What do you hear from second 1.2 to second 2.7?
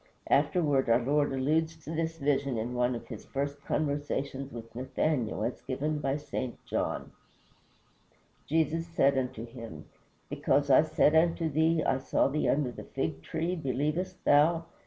alludes to this vision